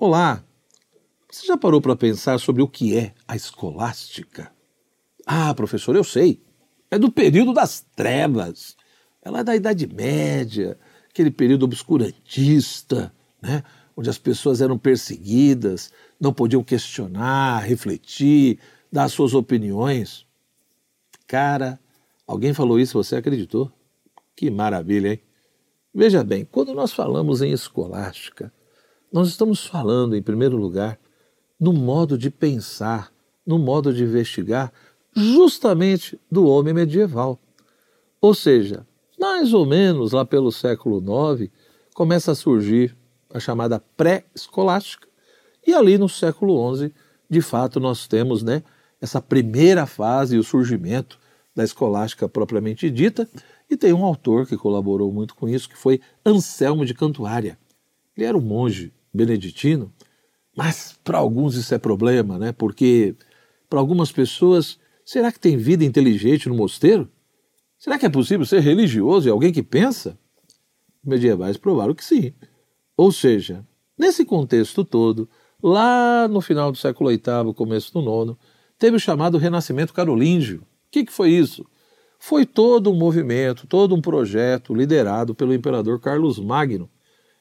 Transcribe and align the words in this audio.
Olá! 0.00 0.44
Você 1.28 1.44
já 1.44 1.56
parou 1.56 1.80
para 1.80 1.96
pensar 1.96 2.38
sobre 2.38 2.62
o 2.62 2.68
que 2.68 2.96
é 2.96 3.12
a 3.26 3.34
escolástica? 3.34 4.52
Ah, 5.26 5.52
professor, 5.52 5.96
eu 5.96 6.04
sei. 6.04 6.40
É 6.88 6.96
do 6.96 7.10
período 7.10 7.52
das 7.52 7.84
trevas. 7.96 8.76
Ela 9.20 9.40
é 9.40 9.44
da 9.44 9.56
Idade 9.56 9.88
Média, 9.92 10.78
aquele 11.10 11.32
período 11.32 11.64
obscurantista, 11.64 13.12
né? 13.42 13.64
onde 13.96 14.08
as 14.08 14.18
pessoas 14.18 14.60
eram 14.60 14.78
perseguidas, 14.78 15.92
não 16.20 16.32
podiam 16.32 16.62
questionar, 16.62 17.58
refletir, 17.64 18.60
dar 18.92 19.08
suas 19.08 19.34
opiniões. 19.34 20.24
Cara, 21.26 21.76
alguém 22.24 22.54
falou 22.54 22.78
isso, 22.78 23.02
você 23.02 23.16
acreditou? 23.16 23.72
Que 24.36 24.48
maravilha, 24.48 25.14
hein? 25.14 25.20
Veja 25.92 26.22
bem, 26.22 26.44
quando 26.44 26.72
nós 26.72 26.92
falamos 26.92 27.42
em 27.42 27.50
escolástica, 27.50 28.52
nós 29.12 29.28
estamos 29.28 29.66
falando, 29.66 30.16
em 30.16 30.22
primeiro 30.22 30.56
lugar, 30.56 30.98
no 31.58 31.72
modo 31.72 32.18
de 32.18 32.30
pensar, 32.30 33.12
no 33.46 33.58
modo 33.58 33.92
de 33.92 34.02
investigar, 34.02 34.72
justamente 35.14 36.20
do 36.30 36.46
homem 36.46 36.74
medieval. 36.74 37.38
Ou 38.20 38.34
seja, 38.34 38.86
mais 39.18 39.52
ou 39.52 39.64
menos 39.64 40.12
lá 40.12 40.24
pelo 40.24 40.52
século 40.52 40.98
IX, 40.98 41.50
começa 41.94 42.32
a 42.32 42.34
surgir 42.34 42.94
a 43.32 43.40
chamada 43.40 43.82
pré-escolástica, 43.96 45.08
e 45.66 45.74
ali 45.74 45.98
no 45.98 46.08
século 46.08 46.76
XI, 46.76 46.92
de 47.28 47.40
fato, 47.40 47.80
nós 47.80 48.06
temos 48.06 48.42
né, 48.42 48.62
essa 49.00 49.20
primeira 49.20 49.86
fase 49.86 50.38
o 50.38 50.44
surgimento 50.44 51.18
da 51.54 51.64
escolástica 51.64 52.28
propriamente 52.28 52.90
dita, 52.90 53.28
e 53.70 53.76
tem 53.76 53.92
um 53.92 54.04
autor 54.04 54.46
que 54.46 54.56
colaborou 54.56 55.12
muito 55.12 55.34
com 55.34 55.48
isso, 55.48 55.68
que 55.68 55.76
foi 55.76 56.00
Anselmo 56.24 56.86
de 56.86 56.94
Cantuária. 56.94 57.58
Ele 58.16 58.26
era 58.26 58.36
um 58.36 58.40
monge 58.40 58.92
beneditino, 59.12 59.92
mas 60.56 60.98
para 61.04 61.18
alguns 61.18 61.54
isso 61.54 61.74
é 61.74 61.78
problema, 61.78 62.38
né? 62.38 62.52
Porque 62.52 63.14
para 63.68 63.78
algumas 63.78 64.10
pessoas, 64.10 64.78
será 65.04 65.30
que 65.30 65.38
tem 65.38 65.56
vida 65.56 65.84
inteligente 65.84 66.48
no 66.48 66.54
mosteiro? 66.54 67.08
Será 67.78 67.98
que 67.98 68.06
é 68.06 68.08
possível 68.08 68.44
ser 68.44 68.60
religioso 68.60 69.28
e 69.28 69.30
alguém 69.30 69.52
que 69.52 69.62
pensa? 69.62 70.18
Medievais 71.04 71.56
provaram 71.56 71.94
que 71.94 72.04
sim. 72.04 72.32
Ou 72.96 73.12
seja, 73.12 73.64
nesse 73.96 74.24
contexto 74.24 74.84
todo, 74.84 75.28
lá 75.62 76.26
no 76.26 76.40
final 76.40 76.72
do 76.72 76.78
século 76.78 77.10
VIII, 77.10 77.54
começo 77.54 77.92
do 77.92 78.02
nono, 78.02 78.36
teve 78.78 78.96
o 78.96 79.00
chamado 79.00 79.38
Renascimento 79.38 79.92
Carolíngio. 79.92 80.60
O 80.60 80.90
que, 80.90 81.04
que 81.04 81.12
foi 81.12 81.30
isso? 81.30 81.64
Foi 82.18 82.44
todo 82.44 82.90
um 82.90 82.96
movimento, 82.96 83.66
todo 83.66 83.94
um 83.94 84.00
projeto 84.00 84.74
liderado 84.74 85.34
pelo 85.34 85.54
imperador 85.54 86.00
Carlos 86.00 86.38
Magno, 86.40 86.90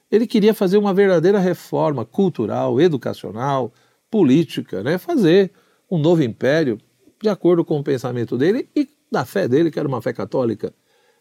ele 0.10 0.26
queria 0.26 0.54
fazer 0.54 0.78
uma 0.78 0.94
verdadeira 0.94 1.40
reforma 1.40 2.06
cultural, 2.06 2.80
educacional, 2.80 3.74
política, 4.10 4.82
né? 4.82 4.98
fazer 4.98 5.52
um 5.92 5.98
novo 5.98 6.24
império 6.24 6.80
de 7.22 7.30
acordo 7.30 7.64
com 7.66 7.80
o 7.80 7.84
pensamento 7.84 8.38
dele 8.38 8.70
e 8.76 8.88
da 9.12 9.26
fé 9.26 9.48
dele, 9.48 9.72
que 9.72 9.80
era 9.80 9.88
uma 9.88 10.02
fé 10.02 10.14
católica. 10.14 10.74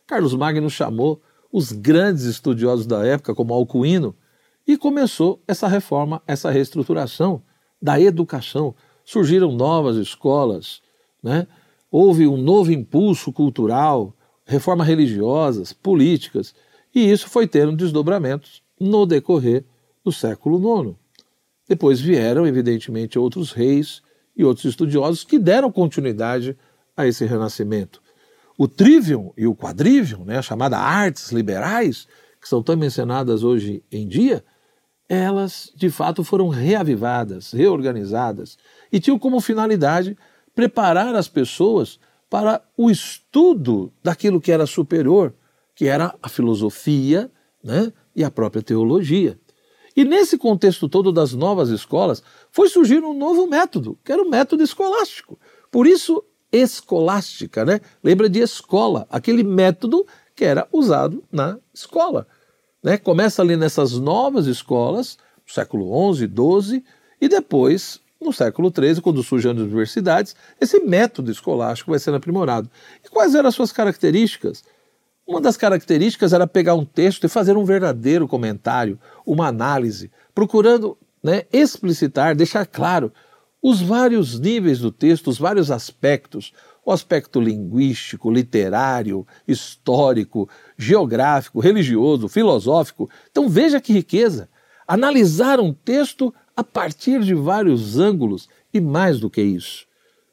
Carlos 0.06 0.34
Magno 0.34 0.70
chamou 0.70 1.20
os 1.52 1.72
grandes 1.72 2.24
estudiosos 2.24 2.86
da 2.86 3.04
época, 3.04 3.34
como 3.34 3.54
Alcuino, 3.54 4.14
e 4.66 4.76
começou 4.76 5.42
essa 5.46 5.66
reforma, 5.66 6.22
essa 6.26 6.50
reestruturação 6.50 7.42
da 7.80 8.00
educação. 8.00 8.74
Surgiram 9.04 9.52
novas 9.52 9.96
escolas, 9.96 10.80
né? 11.22 11.46
houve 11.90 12.26
um 12.26 12.36
novo 12.36 12.72
impulso 12.72 13.32
cultural, 13.32 14.14
reformas 14.44 14.86
religiosas, 14.86 15.72
políticas, 15.72 16.54
e 16.94 17.10
isso 17.10 17.28
foi 17.28 17.46
tendo 17.46 17.76
desdobramentos 17.76 18.65
no 18.78 19.06
decorrer 19.06 19.64
do 20.04 20.12
século 20.12 20.58
IX. 20.58 20.96
Depois 21.68 22.00
vieram, 22.00 22.46
evidentemente, 22.46 23.18
outros 23.18 23.52
reis 23.52 24.02
e 24.36 24.44
outros 24.44 24.66
estudiosos 24.66 25.24
que 25.24 25.38
deram 25.38 25.72
continuidade 25.72 26.56
a 26.96 27.06
esse 27.06 27.24
renascimento. 27.24 28.00
O 28.58 28.68
trivium 28.68 29.32
e 29.36 29.46
o 29.46 29.54
quadrivium, 29.54 30.24
né, 30.24 30.40
chamada 30.40 30.78
artes 30.78 31.30
liberais, 31.30 32.06
que 32.40 32.48
são 32.48 32.62
tão 32.62 32.76
mencionadas 32.76 33.42
hoje 33.42 33.82
em 33.90 34.06
dia, 34.06 34.44
elas 35.08 35.72
de 35.76 35.90
fato 35.90 36.24
foram 36.24 36.48
reavivadas, 36.48 37.52
reorganizadas 37.52 38.56
e 38.90 38.98
tinham 38.98 39.18
como 39.18 39.40
finalidade 39.40 40.16
preparar 40.54 41.14
as 41.14 41.28
pessoas 41.28 42.00
para 42.30 42.62
o 42.76 42.90
estudo 42.90 43.92
daquilo 44.02 44.40
que 44.40 44.50
era 44.50 44.66
superior, 44.66 45.34
que 45.74 45.86
era 45.86 46.14
a 46.22 46.28
filosofia, 46.28 47.30
né, 47.62 47.92
e 48.16 48.24
a 48.24 48.30
própria 48.30 48.62
teologia. 48.62 49.38
E 49.94 50.04
nesse 50.04 50.36
contexto 50.36 50.88
todo 50.88 51.12
das 51.12 51.34
novas 51.34 51.68
escolas, 51.68 52.22
foi 52.50 52.68
surgir 52.68 53.04
um 53.04 53.14
novo 53.14 53.46
método, 53.46 53.98
que 54.02 54.10
era 54.10 54.22
o 54.22 54.28
método 54.28 54.62
escolástico. 54.62 55.38
Por 55.70 55.86
isso, 55.86 56.24
escolástica, 56.50 57.64
né? 57.64 57.80
Lembra 58.02 58.28
de 58.28 58.40
escola, 58.40 59.06
aquele 59.10 59.42
método 59.42 60.06
que 60.34 60.44
era 60.44 60.66
usado 60.72 61.22
na 61.30 61.58
escola. 61.72 62.26
Né? 62.82 62.98
Começa 62.98 63.42
ali 63.42 63.56
nessas 63.56 63.92
novas 63.92 64.46
escolas, 64.46 65.18
século 65.46 66.14
XI, 66.14 66.26
XII, 66.28 66.84
e 67.20 67.28
depois, 67.28 68.00
no 68.20 68.32
século 68.32 68.70
XIII, 68.74 69.00
quando 69.00 69.22
surgem 69.22 69.50
as 69.52 69.58
universidades, 69.58 70.36
esse 70.60 70.78
método 70.80 71.30
escolástico 71.30 71.90
vai 71.90 71.98
sendo 71.98 72.18
aprimorado. 72.18 72.70
E 73.04 73.08
quais 73.08 73.34
eram 73.34 73.48
as 73.48 73.54
suas 73.54 73.72
características? 73.72 74.62
Uma 75.26 75.40
das 75.40 75.56
características 75.56 76.32
era 76.32 76.46
pegar 76.46 76.74
um 76.74 76.84
texto 76.84 77.24
e 77.24 77.28
fazer 77.28 77.56
um 77.56 77.64
verdadeiro 77.64 78.28
comentário, 78.28 78.98
uma 79.26 79.48
análise, 79.48 80.10
procurando 80.32 80.96
né, 81.20 81.42
explicitar, 81.52 82.36
deixar 82.36 82.64
claro 82.64 83.12
os 83.60 83.82
vários 83.82 84.38
níveis 84.38 84.78
do 84.78 84.92
texto, 84.92 85.28
os 85.28 85.38
vários 85.38 85.72
aspectos, 85.72 86.52
o 86.84 86.92
aspecto 86.92 87.40
linguístico, 87.40 88.30
literário, 88.30 89.26
histórico, 89.48 90.48
geográfico, 90.78 91.58
religioso, 91.58 92.28
filosófico. 92.28 93.10
Então 93.28 93.48
veja 93.48 93.80
que 93.80 93.92
riqueza! 93.92 94.48
Analisar 94.86 95.58
um 95.58 95.72
texto 95.72 96.32
a 96.56 96.62
partir 96.62 97.20
de 97.24 97.34
vários 97.34 97.98
ângulos 97.98 98.48
e 98.72 98.80
mais 98.80 99.18
do 99.18 99.28
que 99.28 99.42
isso. 99.42 99.84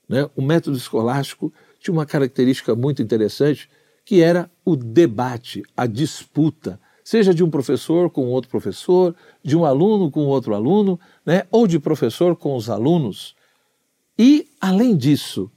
Né? 0.08 0.30
O 0.36 0.44
método 0.44 0.78
escolástico 0.78 1.52
tinha 1.80 1.92
uma 1.92 2.06
característica 2.06 2.76
muito 2.76 3.02
interessante 3.02 3.68
que 4.06 4.22
era 4.22 4.50
o 4.66 4.76
debate, 4.76 5.64
a 5.76 5.86
disputa, 5.86 6.80
seja 7.04 7.34
de 7.34 7.44
um 7.44 7.50
professor 7.50 8.10
com 8.10 8.28
outro 8.28 8.50
professor, 8.50 9.16
de 9.44 9.56
um 9.56 9.66
aluno 9.66 10.10
com 10.10 10.22
outro 10.22 10.54
aluno, 10.54 11.00
né, 11.26 11.44
ou 11.52 11.68
de 11.68 11.80
professor 11.80 12.36
com 12.36 12.56
os 12.56 12.70
alunos. 12.70 13.36
E, 14.18 14.48
além 14.60 14.96
disso, 14.96 15.52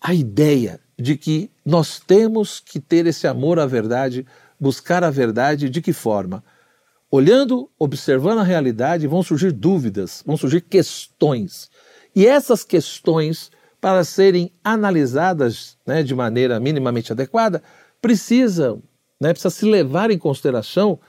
a 0.00 0.14
ideia 0.14 0.80
de 0.98 1.16
que 1.16 1.50
nós 1.64 2.00
temos 2.00 2.60
que 2.60 2.80
ter 2.80 3.06
esse 3.06 3.26
amor 3.26 3.58
à 3.58 3.66
verdade, 3.66 4.26
buscar 4.58 5.04
a 5.04 5.10
verdade 5.10 5.68
de 5.68 5.80
que 5.80 5.92
forma? 5.92 6.42
Olhando, 7.10 7.70
observando 7.78 8.38
a 8.38 8.44
realidade, 8.44 9.06
vão 9.06 9.22
surgir 9.22 9.52
dúvidas, 9.52 10.22
vão 10.26 10.36
surgir 10.36 10.62
questões. 10.62 11.70
E 12.14 12.26
essas 12.26 12.64
questões 12.64 13.50
para 13.82 14.04
serem 14.04 14.52
analisadas 14.62 15.76
né, 15.84 16.04
de 16.04 16.14
maneira 16.14 16.60
minimamente 16.60 17.10
adequada, 17.10 17.60
precisam, 18.00 18.80
né, 19.20 19.32
precisa 19.32 19.50
se 19.50 19.64
levar 19.64 20.12
em 20.12 20.16
consideração 20.16 21.00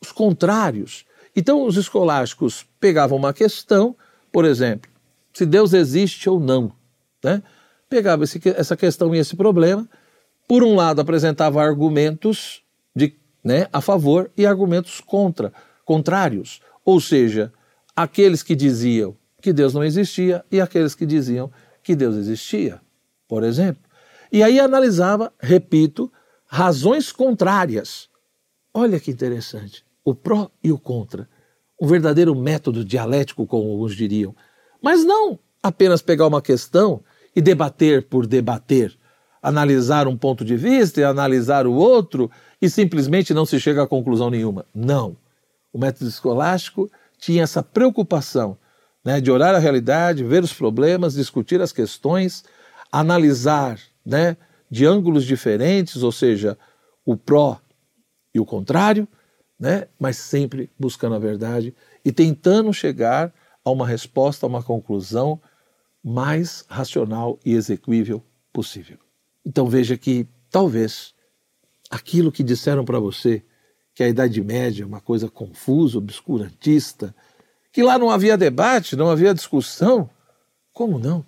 os 0.00 0.10
contrários. 0.10 1.04
Então, 1.36 1.66
os 1.66 1.76
escolásticos 1.76 2.66
pegavam 2.80 3.18
uma 3.18 3.34
questão, 3.34 3.94
por 4.32 4.46
exemplo, 4.46 4.90
se 5.34 5.44
Deus 5.44 5.74
existe 5.74 6.30
ou 6.30 6.40
não, 6.40 6.72
né? 7.22 7.42
pegava 7.90 8.24
esse, 8.24 8.40
essa 8.56 8.74
questão 8.74 9.14
e 9.14 9.18
esse 9.18 9.36
problema, 9.36 9.86
por 10.48 10.64
um 10.64 10.74
lado 10.74 11.02
apresentava 11.02 11.62
argumentos 11.62 12.62
de, 12.96 13.14
né, 13.44 13.66
a 13.70 13.82
favor 13.82 14.30
e 14.34 14.46
argumentos 14.46 14.98
contra, 14.98 15.52
contrários, 15.84 16.62
ou 16.86 16.98
seja, 16.98 17.52
aqueles 17.94 18.42
que 18.42 18.56
diziam 18.56 19.14
que 19.42 19.52
Deus 19.52 19.74
não 19.74 19.84
existia 19.84 20.42
e 20.50 20.58
aqueles 20.58 20.94
que 20.94 21.04
diziam 21.04 21.52
que 21.84 21.94
Deus 21.94 22.16
existia, 22.16 22.80
por 23.28 23.44
exemplo. 23.44 23.82
E 24.32 24.42
aí 24.42 24.58
analisava, 24.58 25.32
repito, 25.38 26.10
razões 26.46 27.12
contrárias. 27.12 28.08
Olha 28.72 28.98
que 28.98 29.10
interessante. 29.10 29.84
O 30.04 30.14
pró 30.14 30.50
e 30.62 30.72
o 30.72 30.78
contra. 30.78 31.28
Um 31.80 31.86
verdadeiro 31.86 32.34
método 32.34 32.84
dialético, 32.84 33.46
como 33.46 33.70
alguns 33.70 33.94
diriam. 33.94 34.34
Mas 34.82 35.04
não 35.04 35.38
apenas 35.62 36.02
pegar 36.02 36.26
uma 36.26 36.42
questão 36.42 37.02
e 37.36 37.40
debater 37.40 38.06
por 38.08 38.26
debater, 38.26 38.96
analisar 39.42 40.06
um 40.08 40.16
ponto 40.16 40.44
de 40.44 40.56
vista 40.56 41.00
e 41.00 41.04
analisar 41.04 41.66
o 41.66 41.72
outro 41.72 42.30
e 42.60 42.68
simplesmente 42.68 43.34
não 43.34 43.44
se 43.44 43.60
chega 43.60 43.82
a 43.82 43.86
conclusão 43.88 44.30
nenhuma. 44.30 44.64
Não. 44.74 45.16
O 45.72 45.78
método 45.78 46.08
escolástico 46.08 46.90
tinha 47.18 47.42
essa 47.42 47.62
preocupação 47.62 48.56
né, 49.04 49.20
de 49.20 49.30
olhar 49.30 49.54
a 49.54 49.58
realidade, 49.58 50.24
ver 50.24 50.42
os 50.42 50.52
problemas, 50.52 51.14
discutir 51.14 51.60
as 51.60 51.72
questões, 51.72 52.42
analisar 52.90 53.78
né, 54.04 54.36
de 54.70 54.86
ângulos 54.86 55.24
diferentes, 55.24 56.02
ou 56.02 56.10
seja, 56.10 56.56
o 57.04 57.16
pró 57.16 57.60
e 58.34 58.40
o 58.40 58.46
contrário, 58.46 59.06
né, 59.60 59.86
mas 59.98 60.16
sempre 60.16 60.70
buscando 60.78 61.14
a 61.14 61.18
verdade 61.18 61.74
e 62.04 62.10
tentando 62.10 62.72
chegar 62.72 63.32
a 63.64 63.70
uma 63.70 63.86
resposta, 63.86 64.46
a 64.46 64.48
uma 64.48 64.62
conclusão 64.62 65.40
mais 66.02 66.64
racional 66.68 67.38
e 67.44 67.54
execuível 67.54 68.22
possível. 68.52 68.98
Então 69.44 69.68
veja 69.68 69.96
que 69.96 70.26
talvez 70.50 71.14
aquilo 71.90 72.32
que 72.32 72.42
disseram 72.42 72.84
para 72.84 72.98
você, 72.98 73.42
que 73.94 74.02
a 74.02 74.08
Idade 74.08 74.42
Média 74.42 74.82
é 74.82 74.86
uma 74.86 75.00
coisa 75.00 75.28
confusa, 75.28 75.98
obscurantista, 75.98 77.14
que 77.74 77.82
lá 77.82 77.98
não 77.98 78.08
havia 78.08 78.38
debate, 78.38 78.94
não 78.94 79.10
havia 79.10 79.34
discussão, 79.34 80.08
como 80.72 80.96
não? 80.96 81.26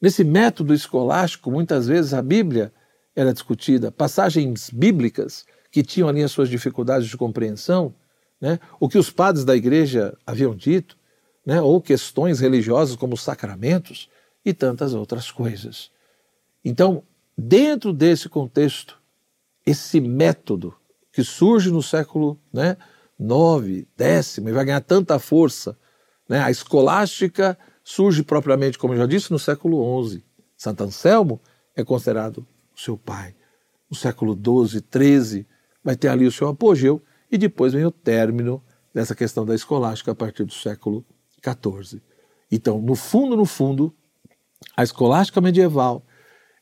Nesse 0.00 0.22
método 0.22 0.72
escolástico, 0.72 1.50
muitas 1.50 1.88
vezes 1.88 2.14
a 2.14 2.22
Bíblia 2.22 2.72
era 3.14 3.32
discutida, 3.32 3.90
passagens 3.90 4.70
bíblicas 4.70 5.44
que 5.68 5.82
tinham 5.82 6.08
ali 6.08 6.22
as 6.22 6.30
suas 6.30 6.48
dificuldades 6.48 7.08
de 7.08 7.16
compreensão, 7.16 7.92
né? 8.40 8.60
o 8.78 8.88
que 8.88 8.96
os 8.96 9.10
padres 9.10 9.44
da 9.44 9.56
igreja 9.56 10.16
haviam 10.24 10.54
dito, 10.54 10.96
né? 11.44 11.60
ou 11.60 11.82
questões 11.82 12.38
religiosas 12.38 12.94
como 12.94 13.16
sacramentos 13.16 14.08
e 14.44 14.54
tantas 14.54 14.94
outras 14.94 15.32
coisas. 15.32 15.90
Então, 16.64 17.02
dentro 17.36 17.92
desse 17.92 18.28
contexto, 18.28 18.96
esse 19.66 20.00
método 20.00 20.72
que 21.12 21.24
surge 21.24 21.68
no 21.72 21.82
século 21.82 22.38
né, 22.52 22.76
9, 23.22 23.88
décimo, 23.96 24.48
e 24.48 24.52
vai 24.52 24.64
ganhar 24.64 24.80
tanta 24.80 25.18
força, 25.18 25.76
né, 26.28 26.40
a 26.40 26.50
escolástica 26.50 27.58
surge 27.84 28.22
propriamente, 28.22 28.78
como 28.78 28.94
eu 28.94 28.98
já 28.98 29.06
disse, 29.06 29.30
no 29.30 29.38
século 29.38 30.08
XI. 30.08 30.24
Santo 30.56 30.84
Anselmo 30.84 31.40
é 31.74 31.84
considerado 31.84 32.46
o 32.74 32.80
seu 32.80 32.96
pai. 32.96 33.34
No 33.90 33.96
século 33.96 34.34
XII, 34.34 34.82
XIII, 34.90 35.46
vai 35.82 35.96
ter 35.96 36.08
ali 36.08 36.26
o 36.26 36.32
seu 36.32 36.48
apogeu, 36.48 37.02
e 37.30 37.38
depois 37.38 37.72
vem 37.72 37.84
o 37.84 37.90
término 37.90 38.62
dessa 38.92 39.14
questão 39.14 39.44
da 39.44 39.54
escolástica 39.54 40.12
a 40.12 40.14
partir 40.14 40.44
do 40.44 40.52
século 40.52 41.04
XIV. 41.42 42.02
Então, 42.50 42.80
no 42.80 42.94
fundo, 42.94 43.36
no 43.36 43.46
fundo, 43.46 43.94
a 44.76 44.82
escolástica 44.82 45.40
medieval 45.40 46.04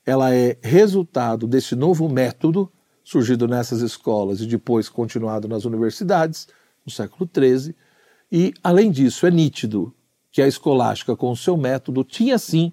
ela 0.07 0.35
é 0.35 0.57
resultado 0.63 1.47
desse 1.47 1.75
novo 1.75 2.09
método 2.09 2.73
surgido 3.11 3.49
nessas 3.49 3.81
escolas 3.81 4.41
e 4.41 4.47
depois 4.47 4.89
continuado 4.89 5.49
nas 5.49 5.65
universidades 5.65 6.47
no 6.87 6.93
século 6.93 7.29
XIII. 7.29 7.75
E, 8.31 8.55
além 8.63 8.89
disso, 8.89 9.27
é 9.27 9.33
nítido 9.33 9.93
que 10.31 10.41
a 10.41 10.47
escolástica, 10.47 11.17
com 11.17 11.33
o 11.33 11.37
seu 11.37 11.57
método, 11.57 12.05
tinha 12.05 12.39
sim 12.39 12.73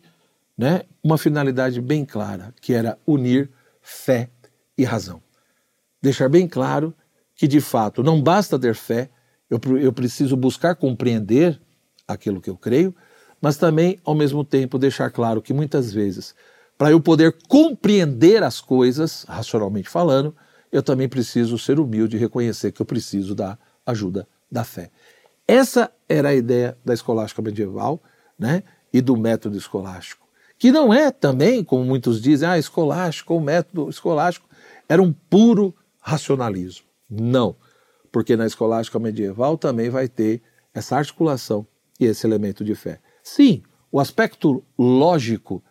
né, 0.55 0.83
uma 1.03 1.17
finalidade 1.17 1.81
bem 1.81 2.05
clara, 2.05 2.53
que 2.61 2.71
era 2.71 2.99
unir 3.03 3.49
fé 3.81 4.29
e 4.77 4.83
razão. 4.83 5.23
Deixar 5.99 6.29
bem 6.29 6.47
claro 6.47 6.93
que, 7.35 7.47
de 7.47 7.59
fato, 7.59 8.03
não 8.03 8.21
basta 8.21 8.59
ter 8.59 8.75
fé, 8.75 9.09
eu, 9.49 9.59
eu 9.79 9.91
preciso 9.91 10.37
buscar 10.37 10.75
compreender 10.75 11.59
aquilo 12.07 12.39
que 12.39 12.49
eu 12.51 12.57
creio, 12.57 12.95
mas 13.41 13.57
também, 13.57 13.99
ao 14.05 14.13
mesmo 14.13 14.43
tempo, 14.43 14.77
deixar 14.77 15.09
claro 15.09 15.41
que 15.41 15.51
muitas 15.51 15.91
vezes, 15.91 16.35
para 16.77 16.91
eu 16.91 17.01
poder 17.01 17.35
compreender 17.47 18.44
as 18.44 18.62
coisas, 18.62 19.25
racionalmente 19.27 19.89
falando, 19.89 20.35
eu 20.71 20.83
também 20.83 21.09
preciso 21.09 21.57
ser 21.57 21.79
humilde 21.79 22.18
e 22.18 22.19
reconhecer 22.19 22.71
que 22.71 22.81
eu 22.81 22.85
preciso 22.85 23.33
da 23.33 23.57
ajuda 23.85 24.27
da 24.51 24.63
fé. 24.63 24.91
Essa 25.47 25.91
era 26.07 26.29
a 26.29 26.35
ideia 26.35 26.77
da 26.85 26.94
escolástica 26.94 27.41
medieval 27.41 28.01
né, 28.38 28.63
e 28.94 29.01
do 29.01 29.15
método 29.15 29.57
escolástico, 29.57 30.27
que 30.59 30.71
não 30.71 30.94
é 30.94 31.09
também, 31.09 31.63
como 31.63 31.83
muitos 31.83 32.21
dizem, 32.21 32.47
ah, 32.47 32.59
escolástico, 32.59 33.35
o 33.35 33.41
método 33.41 33.89
escolástico 33.89 34.47
era 34.89 35.01
um 35.01 35.13
puro 35.13 35.73
racionalismo. 36.00 36.85
Não, 37.09 37.56
porque 38.12 38.35
na 38.35 38.45
escolástica 38.45 39.00
medieval 39.00 39.57
também 39.57 39.89
vai 39.89 40.07
ter 40.07 40.41
essa 40.73 40.97
articulação 40.97 41.65
e 42.00 42.06
esse 42.06 42.27
elemento 42.27 42.63
de 42.63 42.75
fé. 42.75 43.00
Sim, 43.23 43.63
o 43.91 44.00
aspecto 44.00 44.63
lógico 44.77 45.63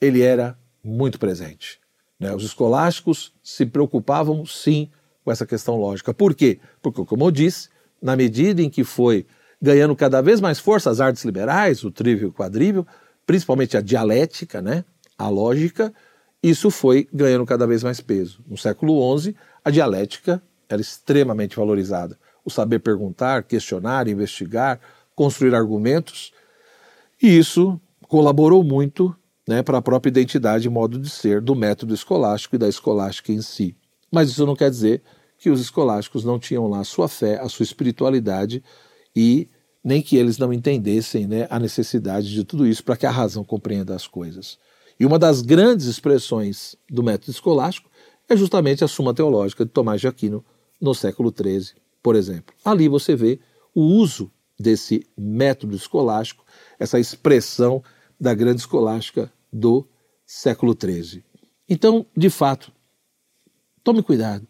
ele 0.00 0.22
era 0.22 0.58
muito 0.82 1.18
presente. 1.18 1.80
Né? 2.18 2.34
Os 2.34 2.44
escolásticos 2.44 3.32
se 3.42 3.66
preocupavam 3.66 4.44
sim 4.44 4.90
com 5.24 5.32
essa 5.32 5.46
questão 5.46 5.76
lógica. 5.76 6.12
Por 6.12 6.34
quê? 6.34 6.60
Porque, 6.82 7.04
como 7.04 7.24
eu 7.24 7.30
disse, 7.30 7.68
na 8.00 8.14
medida 8.14 8.60
em 8.60 8.68
que 8.68 8.84
foi 8.84 9.26
ganhando 9.60 9.96
cada 9.96 10.20
vez 10.20 10.40
mais 10.40 10.58
força 10.58 10.90
as 10.90 11.00
artes 11.00 11.24
liberais, 11.24 11.82
o 11.84 11.90
trívio 11.90 12.26
e 12.26 12.28
o 12.28 12.32
quadrívio, 12.32 12.86
principalmente 13.26 13.76
a 13.76 13.80
dialética, 13.80 14.60
né? 14.60 14.84
a 15.16 15.28
lógica, 15.28 15.92
isso 16.42 16.70
foi 16.70 17.08
ganhando 17.12 17.46
cada 17.46 17.66
vez 17.66 17.82
mais 17.82 18.00
peso. 18.00 18.44
No 18.46 18.58
século 18.58 19.18
XI, 19.18 19.34
a 19.64 19.70
dialética 19.70 20.42
era 20.68 20.80
extremamente 20.80 21.56
valorizada. 21.56 22.18
O 22.44 22.50
saber 22.50 22.80
perguntar, 22.80 23.44
questionar, 23.44 24.08
investigar, 24.08 24.78
construir 25.14 25.54
argumentos. 25.54 26.32
E 27.22 27.38
isso 27.38 27.80
colaborou 28.02 28.62
muito 28.62 29.16
né, 29.46 29.62
para 29.62 29.78
a 29.78 29.82
própria 29.82 30.10
identidade 30.10 30.66
e 30.66 30.70
modo 30.70 30.98
de 30.98 31.10
ser 31.10 31.40
do 31.40 31.54
método 31.54 31.94
escolástico 31.94 32.56
e 32.56 32.58
da 32.58 32.68
escolástica 32.68 33.32
em 33.32 33.42
si. 33.42 33.76
Mas 34.10 34.30
isso 34.30 34.46
não 34.46 34.56
quer 34.56 34.70
dizer 34.70 35.02
que 35.38 35.50
os 35.50 35.60
escolásticos 35.60 36.24
não 36.24 36.38
tinham 36.38 36.66
lá 36.68 36.80
a 36.80 36.84
sua 36.84 37.08
fé, 37.08 37.38
a 37.40 37.48
sua 37.48 37.64
espiritualidade 37.64 38.62
e 39.14 39.48
nem 39.82 40.00
que 40.00 40.16
eles 40.16 40.38
não 40.38 40.52
entendessem 40.52 41.26
né, 41.26 41.46
a 41.50 41.58
necessidade 41.58 42.30
de 42.30 42.44
tudo 42.44 42.66
isso 42.66 42.82
para 42.82 42.96
que 42.96 43.04
a 43.04 43.10
razão 43.10 43.44
compreenda 43.44 43.94
as 43.94 44.06
coisas. 44.06 44.58
E 44.98 45.04
uma 45.04 45.18
das 45.18 45.42
grandes 45.42 45.86
expressões 45.86 46.76
do 46.88 47.02
método 47.02 47.32
escolástico 47.32 47.90
é 48.28 48.36
justamente 48.36 48.82
a 48.82 48.88
Suma 48.88 49.12
Teológica 49.12 49.64
de 49.64 49.70
Tomás 49.70 50.00
de 50.00 50.08
Aquino 50.08 50.42
no 50.80 50.94
século 50.94 51.32
XIII, 51.36 51.74
por 52.02 52.16
exemplo. 52.16 52.54
Ali 52.64 52.88
você 52.88 53.14
vê 53.14 53.38
o 53.74 53.82
uso 53.82 54.30
desse 54.58 55.06
método 55.16 55.74
escolástico, 55.76 56.44
essa 56.78 56.98
expressão 56.98 57.82
da 58.24 58.32
grande 58.32 58.60
escolástica 58.60 59.30
do 59.52 59.86
século 60.24 60.74
XIII. 60.74 61.22
Então, 61.68 62.06
de 62.16 62.30
fato, 62.30 62.72
tome 63.84 64.02
cuidado. 64.02 64.48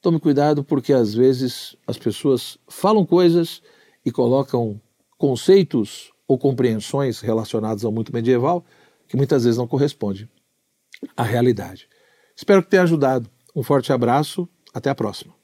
Tome 0.00 0.18
cuidado 0.18 0.64
porque 0.64 0.92
às 0.92 1.14
vezes 1.14 1.76
as 1.86 1.96
pessoas 1.96 2.58
falam 2.68 3.06
coisas 3.06 3.62
e 4.04 4.10
colocam 4.10 4.80
conceitos 5.16 6.12
ou 6.26 6.36
compreensões 6.36 7.20
relacionados 7.20 7.84
ao 7.84 7.92
muito 7.92 8.12
medieval 8.12 8.64
que 9.06 9.16
muitas 9.16 9.44
vezes 9.44 9.56
não 9.56 9.68
correspondem 9.68 10.28
à 11.16 11.22
realidade. 11.22 11.88
Espero 12.34 12.60
que 12.60 12.70
tenha 12.70 12.82
ajudado. 12.82 13.30
Um 13.54 13.62
forte 13.62 13.92
abraço, 13.92 14.48
até 14.74 14.90
a 14.90 14.94
próxima. 14.96 15.41